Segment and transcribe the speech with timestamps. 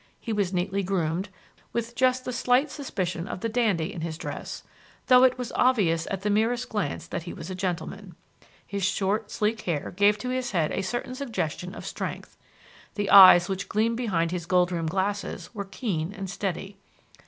[0.19, 1.29] He was neatly groomed,
[1.73, 4.63] with just the slight suspicion of the dandy in his dress,
[5.05, 8.15] though it was obvious at the merest glance that he was a gentleman.
[8.65, 12.35] His short, sleek hair gave to his head a certain suggestion of strength.
[12.95, 16.77] The eyes which gleamed behind his gold rimmed glasses were keen and steady.